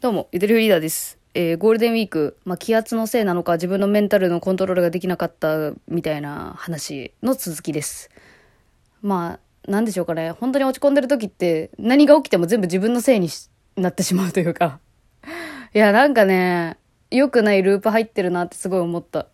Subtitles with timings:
[0.00, 1.18] どうも、ゆでるリーダーです。
[1.34, 8.08] えーゴールデンウィーク、まあ、気圧のせいなのか、自分のメンタルのコントロールができなかったみたいな話の続きです。
[9.02, 10.30] まあ、なんでしょうかね。
[10.30, 13.28] 本当に落ち込んでる時って、何が起きても全部自分のせいに
[13.74, 14.78] なってしまうというか。
[15.74, 16.76] いや、なんかね、
[17.10, 19.26] 良くないループ入ってるなってすごい思った。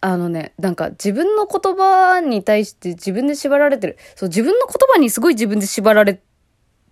[0.00, 3.98] あのね、なんか自分の言葉に対して自分で縛られてる。
[4.14, 6.20] そう、自分の言葉にすごい自分で縛られ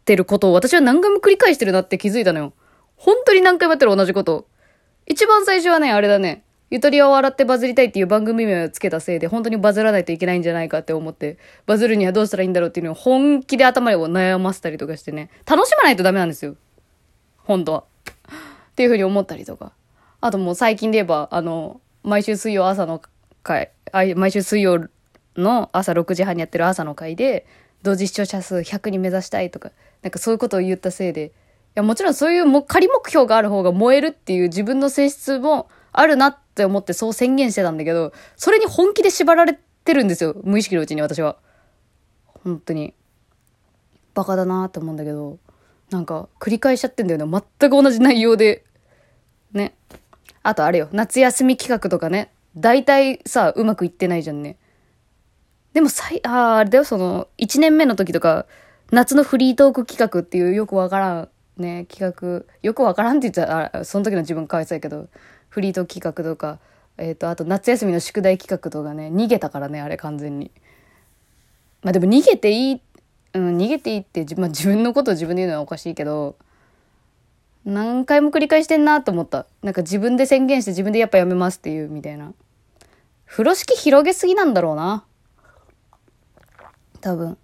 [0.09, 2.55] てることを私は何回も繰り返してるなって気づいたのよ。
[2.97, 4.49] 本当に何回もやってる同じこと。
[5.07, 6.45] 一番最初はね、あれだね。
[6.71, 11.37] ゆとりを笑ってバズりたいっていう番組名をつけたせいで、本当にバズらないといけないんじゃないかって思って、
[11.67, 16.57] バズるにはどうしたらいいんだろうっていうのを本気で頭を悩ませたりとかしてね、楽しまないとダメなんですよ。
[17.37, 17.85] 本当は。
[18.71, 19.73] っていうふうに思ったりとか。
[20.21, 23.03] あともう最近で言えば、あの、毎週水曜朝の
[23.43, 24.89] 回、あ毎週水曜
[25.37, 27.47] の朝6時半にやってる朝の回で、
[27.83, 29.71] 同時視聴者数100に目指したいとか、
[30.03, 31.31] なんかそういうことを言ったせいで、い
[31.75, 40.37] や、もちろんそういうも仮目標がある方が燃えるっていう自分の性質もあるなって思ってそう宣言してたんだけど、それに本気で縛られてるんですよ。
[40.43, 41.37] 無意識のうちに私は。
[42.45, 42.95] 本当に。
[44.15, 45.39] バカだなって思うんだけど、
[45.91, 47.43] なんか繰り返しちゃってんだよね。
[47.61, 48.65] 全く同じ内容で。
[49.53, 49.75] ね。
[50.43, 52.33] あとあれよ、夏休み企画とかね。
[52.57, 54.57] 大体さ、うまくいってないじゃんね。
[55.79, 58.47] でもさい、ああれだよ、その、1年目の時とか、
[58.91, 65.09] 夏のフリートーク企画っていうよくわからん、ね、企画、よくわからんって言っちゃ、あその時の自分かわいそうやけど、
[65.49, 66.59] フリートーク企画とか、
[66.97, 70.51] えっ、と、あと夏休みの宿題企画とかね、逃げたからね、あれ完全に。
[71.85, 72.83] まあでも逃げていい、
[73.35, 76.35] うん、逃げていいって、まあ、自分のことを自分で言うのはおかしいけど、
[77.65, 79.47] 何回も繰り返してんなと思った。
[79.63, 82.35] なんか自分で宣言して自分でやっぱやめますっていうみたいな。
[83.27, 85.05] 風呂敷広げすぎなんだろうな。
[87.01, 87.39] 多分。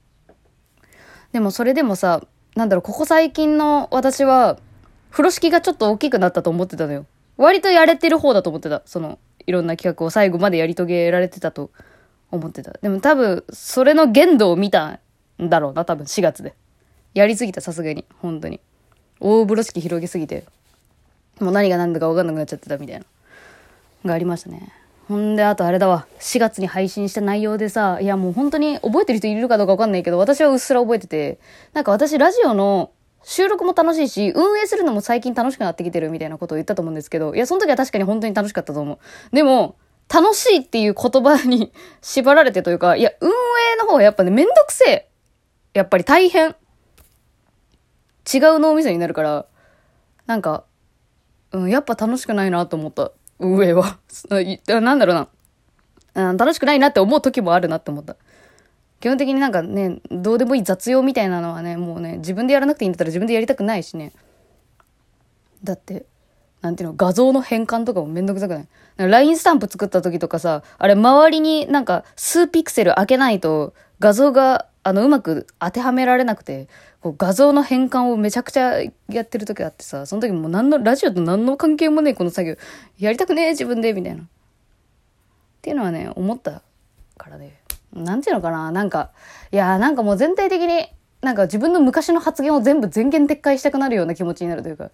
[1.33, 2.23] でもそれでもさ、
[2.55, 4.59] なんだろう、ここ最近の私は、
[5.11, 7.07] 風呂敷がちょっと大きくなったと思ってたのよ。
[7.37, 8.83] 割とやれてる方だと思ってた。
[8.87, 11.71] その、いろんな企画を最後までやり遂げられてたと
[12.31, 12.73] 思ってた。
[12.73, 15.01] でも多分、それの限度を見た
[15.43, 16.55] んだろうな、多分4月で。
[17.15, 18.05] やりすぎた、さすがに。
[18.19, 18.61] 本当に。
[19.21, 20.45] 大風呂敷広げすぎて、
[21.41, 23.05] もう何が何だか分かんなくなっちゃってたみたいな。
[24.05, 24.84] がありましたね。
[25.09, 26.07] ほんで、あとあれだわ。
[26.19, 31.39] 4月に配信した内容でさ、いやもう本当に覚えてる人いるかどうか分かんないけど、私はうっすら覚えてて、
[31.75, 32.91] なんか私ラジオの
[33.23, 39.35] 収録も楽しいし、運営するのも最近楽しくなってきてるみたいなことを言ったと思うんですけど、いや、その時は確かに本当に楽しかったと思う。
[39.35, 39.77] でも、
[40.13, 41.73] 楽しいっていう言葉に
[42.03, 43.33] 縛られてというか、いや、運営
[43.79, 45.09] の方はやっぱね、めんどくせえ。
[45.73, 46.55] やっぱり大変。
[48.33, 49.47] 違う脳みそになるから、
[50.27, 50.65] なんか、
[51.53, 53.13] うん、やっぱ楽しくないなと思った。
[53.39, 53.99] 運営は。
[54.81, 55.29] なんだろうな。
[56.31, 58.17] うん楽しくないなって思う時もあるなって思った。
[59.01, 64.13] 基本的になんかね、どうでもいい雑用みたいなのはね、もうね、自分でやらなくていいんだったら自分でやりたくないしね。
[65.63, 66.07] だって、
[66.63, 76.69] なんていうの、画像の変換とかもめんどくさくない ?LINE スタンプ作った時とかさ、あれ周りになんか数ピクセル開けないと画像があのうまく当てはめられなくて、
[77.01, 82.57] こう画像の変換をめちゃくちゃやってる時あってさ、その時もう何の、ラジオと何の関係もねえこの作業。
[82.99, 84.23] やりたくねえ自分で、みたいな。
[84.23, 84.27] っ
[85.63, 86.61] ていうのはね、思った
[87.17, 87.59] からね。
[87.95, 89.11] なんていうのかななんか、
[89.53, 90.87] いやーなんかもう全体的に、
[91.23, 94.91] なんか自分の昔の発言を全部全言撤回したくなるような気持ちになるというか、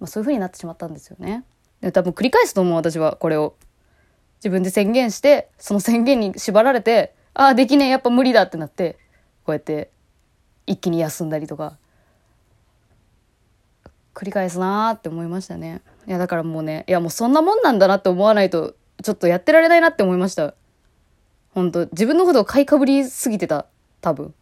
[0.00, 1.44] まあそういう風になってしまったんですよね。
[1.80, 3.54] で多分繰り返すと思う私は、これを。
[4.38, 8.98] 自分で宣言して、その宣言に縛られて、ああ、できねえ、やっぱ無理だってなって、
[9.44, 9.90] こうやって
[10.66, 11.78] 一気に休んだりとか、
[14.14, 15.82] 繰り返すなーって思いましたね。
[16.06, 20.54] いや、だからもうね、いやもうそんなもんなんだなって思わないと、ちょっとやってられないなって思いました。
[21.54, 23.66] 本当自分のことを買いかぶりすぎてた、
[24.00, 24.34] 多分。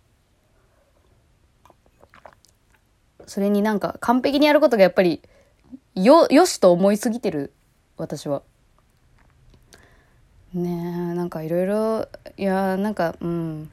[3.26, 5.22] それになんか完璧にやることがやっぱり、
[5.94, 7.52] よ、よしと思いすぎてる、
[7.96, 8.42] 私は。
[10.54, 13.70] ね、なんかいろいろ、いや、なんか、うん。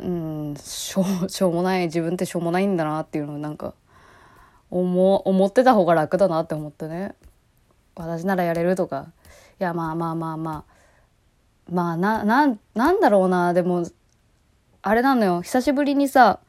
[0.00, 3.74] うん、しょう、しょうもない、自分ってしょうもないんだなっていうのをなんか、
[4.70, 7.14] 思、思ってた方が楽だなって思ってね。
[7.94, 9.12] 私ならやれるとか。
[9.60, 10.72] いや、まあまあまあまあ。
[11.70, 13.86] まあ、な、な、なんだろうな、でも、
[14.80, 16.40] あれなのよ、久しぶりにさ、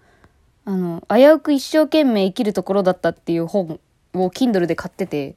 [0.63, 3.81] あの、危うく一生懸命生きるところだったっていう本
[4.13, 5.35] を Kindle で買ってて、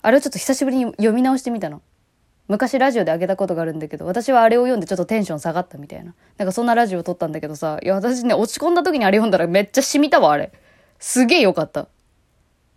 [0.00, 1.82] あれをちょっと久しぶりに読み直してみたの。
[2.46, 6.14] 昔ラジオであげたことがあるんだけど、私はあれを読んでちょっとテンション下がったみたいな。
[6.36, 10.52] なんかそんなラジオ撮ったんだけどさ、いや私ね、落ち込んだ時にあれ読んだらめっちゃ染みたわ、あれ。
[10.98, 11.88] すげえよかった。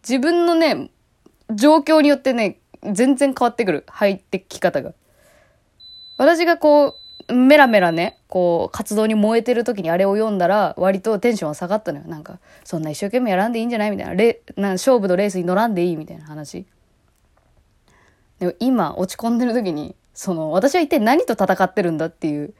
[0.07, 0.89] 自分のね、
[1.53, 3.83] 状況によってね、全然変わってくる。
[3.87, 4.93] 入ってき方が。
[6.17, 6.95] 私がこ
[7.29, 12.05] う、メラメラね、こう、活動に燃えてる時にあれを読んだら、割とテンションは下がったのよ。
[12.07, 13.91] なんか、そんな一生懸命やらんでいいんじゃない？
[13.91, 14.13] みたいな。
[14.13, 15.97] レな勝負のレースに乗らんでいい？
[15.97, 16.65] みたいな話。
[18.39, 22.53] でも今、落ち込んでる時に、その、私は一体何と戦ってるんだっていう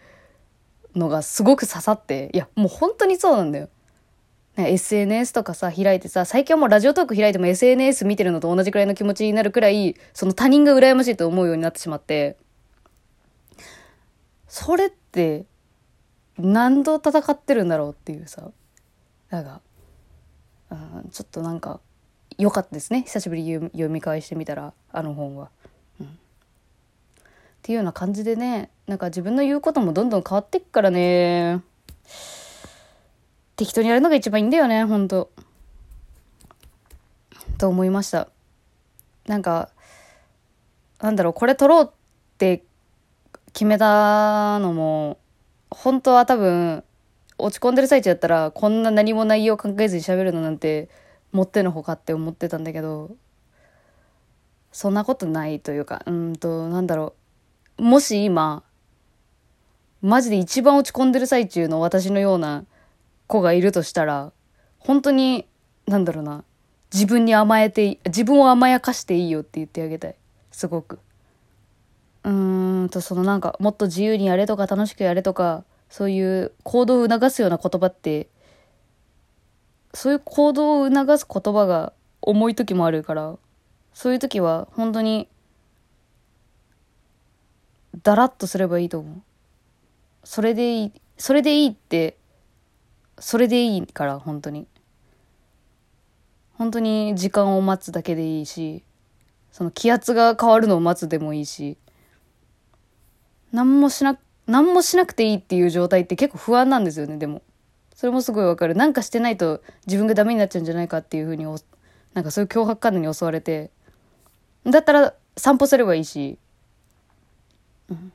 [0.96, 3.70] のがすごく刺さって、いや、もう本当にそうなんだよ。
[4.58, 12.38] SNS とかさ、開いてさ、最近はもうラジオトーク開いても SNS 見てるのと同じくらいの気持ちになるくらい、その他人が羨ましいと思うようになってしまって、
[14.48, 15.46] それって、
[16.40, 18.50] 何度戦ってるんだろうっていうさ、
[19.30, 19.62] なんか、
[20.72, 21.80] うん、ちょっとなんか、
[22.38, 23.04] 良かったですね。
[23.04, 25.50] 久しぶり読み返してみたら、あの本は。
[27.58, 31.62] っていうような感じでね、なんか自分の言うこともどんどん変わっていくからね。
[33.56, 35.32] 適当にやるのが一番いいんだよね、ほんと。
[37.58, 38.30] と思いました。
[39.26, 39.70] なんか、
[41.02, 41.88] なんだろう、これ撮ろうっ
[42.38, 42.64] て
[43.54, 45.18] 決めたのも、
[45.70, 46.84] 本当は多分、
[47.40, 50.90] 落ち込んでる最中だったら、こんな何も内容考えずに喋るのなんて、
[51.32, 53.16] もってのほかって思ってたんだけど、
[54.72, 57.27] そんなことないというか、うんと、なんだろう。
[57.78, 58.64] もし今、
[60.02, 62.66] マジで一番落ち込んでる最中の私のような
[63.28, 64.32] 子がいるとしたら、
[64.80, 65.48] 本当に、
[65.86, 66.44] なんだろうな、
[66.94, 70.16] 自分に甘えて、自分を甘やかしていいよって言ってあげたい。
[70.52, 71.00] すごく。
[72.24, 78.28] うーんと、そのなんか、もっと自由にやれとか楽しくやれとか、そういう行動を促すような言葉って、
[79.94, 83.38] そういう行動を促す言葉が重い時もあるから、
[83.94, 85.28] そういう時は本当に、
[88.04, 89.22] だらっとすればいいと思う。
[90.24, 92.18] それでいい、それでいいって
[93.20, 94.68] それでいいから本当に。
[96.58, 98.84] 本当に時間を待つだけでいいし
[99.52, 101.78] その気圧が変わるのを待つでもいいし
[103.52, 104.18] 何もしな
[104.48, 107.44] 何もしなくていいっていう状態って結構不安なんですよねでも。
[107.94, 108.76] それもすごいわかる。
[108.76, 111.46] なんかしてないと自分がダメになっちゃうんじゃないかっていうふうに
[112.14, 113.72] なんかそういう脅迫観念に襲われて。
[114.66, 116.38] だったら散歩すればいいし、
[117.90, 118.12] うん、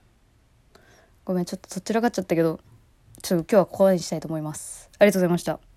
[1.25, 2.61] ごめんちょっとそちらかっちゃったけど
[3.23, 4.91] ちょっと今日はここまでにしたいと思います。
[4.99, 5.72] ありがとうございました。